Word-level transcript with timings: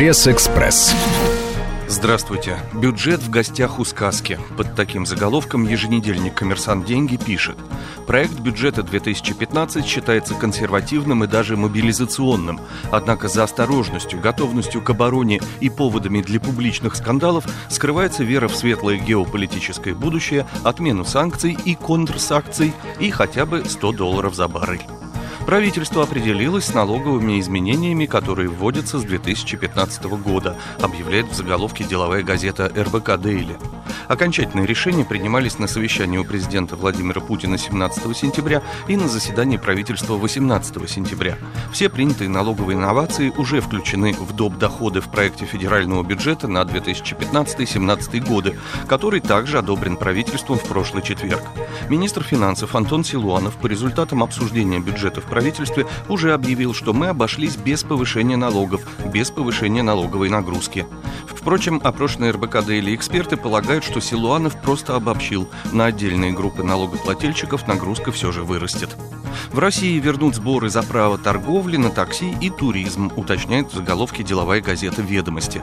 Пресс-экспресс. 0.00 0.94
Здравствуйте. 1.86 2.56
Бюджет 2.72 3.20
в 3.20 3.28
гостях 3.28 3.78
у 3.78 3.84
сказки. 3.84 4.38
Под 4.56 4.74
таким 4.74 5.04
заголовком 5.04 5.68
еженедельник 5.68 6.32
«Коммерсант. 6.36 6.86
Деньги» 6.86 7.18
пишет. 7.18 7.58
Проект 8.06 8.40
бюджета 8.40 8.82
2015 8.82 9.84
считается 9.84 10.32
консервативным 10.32 11.24
и 11.24 11.26
даже 11.26 11.58
мобилизационным. 11.58 12.60
Однако 12.90 13.28
за 13.28 13.42
осторожностью, 13.42 14.20
готовностью 14.20 14.80
к 14.80 14.88
обороне 14.88 15.38
и 15.60 15.68
поводами 15.68 16.22
для 16.22 16.40
публичных 16.40 16.96
скандалов 16.96 17.44
скрывается 17.68 18.24
вера 18.24 18.48
в 18.48 18.56
светлое 18.56 18.96
геополитическое 18.96 19.94
будущее, 19.94 20.46
отмену 20.64 21.04
санкций 21.04 21.58
и 21.62 21.74
контрсанкций 21.74 22.72
и 23.00 23.10
хотя 23.10 23.44
бы 23.44 23.66
100 23.66 23.92
долларов 23.92 24.34
за 24.34 24.48
баррель. 24.48 24.80
Правительство 25.46 26.02
определилось 26.04 26.66
с 26.66 26.74
налоговыми 26.74 27.40
изменениями, 27.40 28.06
которые 28.06 28.48
вводятся 28.48 28.98
с 28.98 29.02
2015 29.02 30.04
года, 30.04 30.56
объявляет 30.80 31.26
в 31.26 31.34
заголовке 31.34 31.84
деловая 31.84 32.22
газета 32.22 32.70
РБК 32.76 33.16
«Дейли». 33.20 33.56
Окончательные 34.08 34.66
решения 34.66 35.04
принимались 35.04 35.58
на 35.58 35.66
совещании 35.66 36.18
у 36.18 36.24
президента 36.24 36.76
Владимира 36.76 37.20
Путина 37.20 37.58
17 37.58 38.16
сентября 38.16 38.62
и 38.88 38.96
на 38.96 39.08
заседании 39.08 39.56
правительства 39.56 40.14
18 40.14 40.88
сентября. 40.88 41.38
Все 41.72 41.88
принятые 41.88 42.28
налоговые 42.28 42.76
инновации 42.76 43.32
уже 43.36 43.60
включены 43.60 44.14
в 44.14 44.34
доп. 44.34 44.56
доходы 44.58 45.00
в 45.00 45.10
проекте 45.10 45.44
федерального 45.44 46.02
бюджета 46.02 46.48
на 46.48 46.62
2015-2017 46.62 48.26
годы, 48.26 48.58
который 48.88 49.20
также 49.20 49.58
одобрен 49.58 49.96
правительством 49.96 50.58
в 50.58 50.64
прошлый 50.64 51.02
четверг. 51.02 51.42
Министр 51.88 52.22
финансов 52.22 52.74
Антон 52.74 53.04
Силуанов 53.04 53.56
по 53.56 53.66
результатам 53.66 54.22
обсуждения 54.22 54.80
бюджета 54.80 55.20
в 55.20 55.24
правительстве 55.24 55.86
уже 56.08 56.32
объявил, 56.32 56.74
что 56.74 56.92
мы 56.92 57.08
обошлись 57.08 57.56
без 57.56 57.82
повышения 57.82 58.36
налогов, 58.36 58.82
без 59.12 59.30
повышения 59.30 59.82
налоговой 59.82 60.28
нагрузки. 60.28 60.86
Впрочем, 61.26 61.80
опрошенные 61.82 62.32
РБК 62.32 62.68
или 62.68 62.94
эксперты 62.94 63.36
полагают, 63.36 63.84
что 63.90 64.00
Силуанов 64.00 64.54
просто 64.62 64.94
обобщил. 64.94 65.48
На 65.72 65.86
отдельные 65.86 66.32
группы 66.32 66.62
налогоплательщиков 66.62 67.66
нагрузка 67.66 68.12
все 68.12 68.30
же 68.30 68.44
вырастет. 68.44 68.96
В 69.50 69.58
России 69.58 69.98
вернут 69.98 70.36
сборы 70.36 70.68
за 70.68 70.82
право 70.82 71.18
торговли 71.18 71.76
на 71.76 71.90
такси 71.90 72.36
и 72.40 72.50
туризм, 72.50 73.10
уточняет 73.16 73.72
в 73.72 73.74
заголовке 73.74 74.22
деловая 74.22 74.60
газета 74.60 75.02
«Ведомости». 75.02 75.60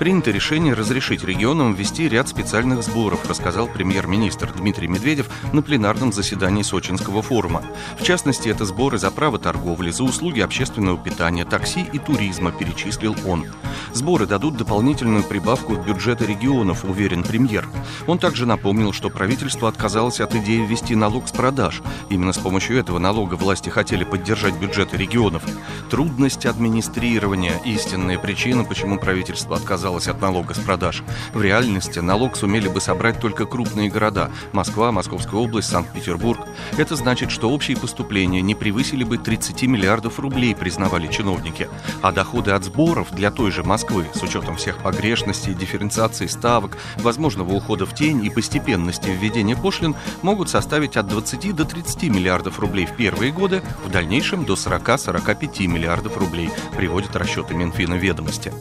Принято 0.00 0.32
решение 0.32 0.74
разрешить 0.74 1.22
регионам 1.22 1.72
ввести 1.74 2.08
ряд 2.08 2.28
специальных 2.28 2.82
сборов, 2.82 3.28
рассказал 3.28 3.68
премьер-министр 3.68 4.52
Дмитрий 4.56 4.88
Медведев 4.88 5.28
на 5.52 5.62
пленарном 5.62 6.12
заседании 6.12 6.62
Сочинского 6.62 7.22
форума. 7.22 7.62
В 7.96 8.02
частности, 8.02 8.48
это 8.48 8.64
сборы 8.64 8.98
за 8.98 9.12
право 9.12 9.38
торговли, 9.38 9.90
за 9.90 10.02
услуги 10.02 10.40
общественного 10.40 10.98
питания, 10.98 11.44
такси 11.44 11.86
и 11.92 11.98
туризма, 12.00 12.50
перечислил 12.50 13.14
он. 13.24 13.46
Сборы 13.92 14.26
дадут 14.26 14.56
дополнительную 14.56 15.22
прибавку 15.22 15.74
в 15.74 15.86
бюджеты 15.86 16.26
регионов, 16.26 16.84
уверен 16.84 17.22
премьер. 17.22 17.67
Он 18.06 18.18
также 18.18 18.46
напомнил, 18.46 18.92
что 18.92 19.10
правительство 19.10 19.68
отказалось 19.68 20.20
от 20.20 20.34
идеи 20.34 20.64
ввести 20.64 20.94
налог 20.94 21.28
с 21.28 21.32
продаж. 21.32 21.82
Именно 22.08 22.32
с 22.32 22.38
помощью 22.38 22.78
этого 22.78 22.98
налога 22.98 23.34
власти 23.34 23.68
хотели 23.68 24.04
поддержать 24.04 24.54
бюджеты 24.54 24.96
регионов. 24.96 25.42
Трудность 25.90 26.46
администрирования– 26.46 27.60
истинная 27.64 28.18
причина, 28.18 28.64
почему 28.64 28.98
правительство 28.98 29.56
отказалось 29.56 30.08
от 30.08 30.20
налога 30.20 30.54
с 30.54 30.58
продаж. 30.58 31.02
В 31.34 31.42
реальности 31.42 31.98
налог 31.98 32.36
сумели 32.36 32.68
бы 32.68 32.80
собрать 32.80 33.20
только 33.20 33.46
крупные 33.46 33.90
города– 33.90 34.30
Москва, 34.52 34.92
Московская 34.92 35.36
область, 35.36 35.68
Санкт-Петербург. 35.68 36.40
Это 36.76 36.96
значит, 36.96 37.30
что 37.30 37.50
общие 37.50 37.76
поступления 37.76 38.42
не 38.42 38.54
превысили 38.54 39.04
бы 39.04 39.18
30 39.18 39.62
миллиардов 39.64 40.18
рублей, 40.18 40.54
признавали 40.54 41.06
чиновники. 41.08 41.68
А 42.02 42.12
доходы 42.12 42.52
от 42.52 42.64
сборов 42.64 43.08
для 43.12 43.30
той 43.30 43.50
же 43.50 43.62
Москвы, 43.62 44.06
с 44.14 44.22
учетом 44.22 44.56
всех 44.56 44.78
погрешностей, 44.78 45.54
дифференциации 45.54 46.26
ставок, 46.26 46.76
возможного 46.96 47.47
ухода 47.56 47.86
в 47.86 47.94
тень 47.94 48.24
и 48.24 48.30
постепенности 48.30 49.10
введения 49.10 49.56
пошлин, 49.56 49.94
могут 50.22 50.48
составить 50.48 50.96
от 50.96 51.08
20 51.08 51.54
до 51.54 51.64
30 51.64 52.04
миллиардов 52.04 52.58
рублей 52.58 52.86
в 52.86 52.96
первые 52.96 53.32
годы, 53.32 53.62
в 53.84 53.90
дальнейшем 53.90 54.44
до 54.44 54.54
40-45 54.54 55.66
миллиардов 55.66 56.16
рублей, 56.16 56.50
приводят 56.76 57.16
расчеты 57.16 57.54
Минфина 57.54 57.94
ведомости. 57.94 58.52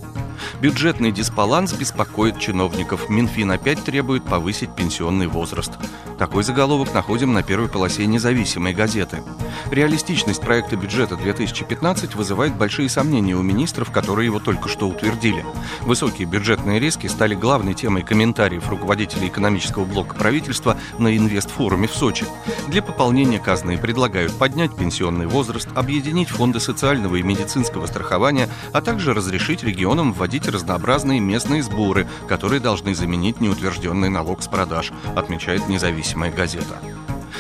Бюджетный 0.61 1.11
дисбаланс 1.11 1.73
беспокоит 1.73 2.39
чиновников. 2.39 3.09
Минфин 3.09 3.51
опять 3.51 3.83
требует 3.83 4.23
повысить 4.23 4.75
пенсионный 4.75 5.27
возраст. 5.27 5.71
Такой 6.17 6.43
заголовок 6.43 6.93
находим 6.93 7.33
на 7.33 7.43
первой 7.43 7.67
полосе 7.67 8.05
независимой 8.05 8.73
газеты. 8.73 9.21
Реалистичность 9.69 10.41
проекта 10.41 10.75
бюджета 10.75 11.15
2015 11.15 12.15
вызывает 12.15 12.55
большие 12.55 12.89
сомнения 12.89 13.35
у 13.35 13.41
министров, 13.41 13.91
которые 13.91 14.25
его 14.25 14.39
только 14.39 14.69
что 14.69 14.87
утвердили. 14.87 15.45
Высокие 15.81 16.27
бюджетные 16.27 16.79
риски 16.79 17.07
стали 17.07 17.35
главной 17.35 17.73
темой 17.73 18.03
комментариев 18.03 18.69
руководителей 18.69 19.27
экономического 19.27 19.85
блока 19.85 20.15
правительства 20.15 20.77
на 20.97 21.15
инвестфоруме 21.15 21.87
в 21.87 21.93
Сочи. 21.93 22.25
Для 22.67 22.81
пополнения 22.81 23.39
казны 23.39 23.77
предлагают 23.77 24.33
поднять 24.33 24.75
пенсионный 24.75 25.27
возраст, 25.27 25.67
объединить 25.75 26.29
фонды 26.29 26.59
социального 26.59 27.15
и 27.15 27.23
медицинского 27.23 27.85
страхования, 27.85 28.49
а 28.73 28.81
также 28.81 29.13
разрешить 29.13 29.63
регионам 29.63 30.13
вводить 30.13 30.26
разнообразные 30.47 31.19
местные 31.19 31.63
сборы, 31.63 32.07
которые 32.27 32.59
должны 32.59 32.93
заменить 32.93 33.39
неутвержденный 33.41 34.09
налог 34.09 34.41
с 34.41 34.47
продаж, 34.47 34.91
отмечает 35.15 35.67
независимая 35.67 36.31
газета. 36.31 36.79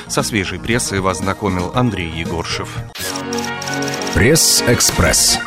Со 0.07 0.23
свежей 0.23 0.59
прессой 0.59 0.99
вас 0.99 1.17
знакомил 1.17 1.71
Андрей 1.75 2.09
Егоршев. 2.09 2.69
Пресс-экспресс. 4.13 5.39